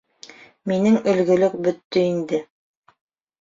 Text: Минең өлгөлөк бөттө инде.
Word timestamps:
Минең 0.71 0.97
өлгөлөк 1.13 1.59
бөттө 1.67 2.03
инде. 2.13 2.41